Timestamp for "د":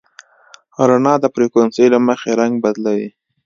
1.21-1.25